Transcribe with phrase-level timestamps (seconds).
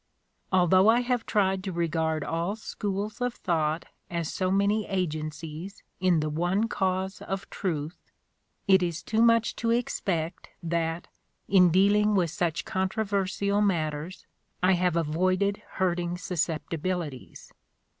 [0.51, 6.21] Although I have tried to regard all schools of thought as so many agencies in
[6.21, 7.99] the one cause of truth,
[8.67, 11.07] it is too much to expect that,
[11.47, 14.25] in dealing with such controversial matters,
[14.63, 17.53] I have avoided hurting susceptibilities.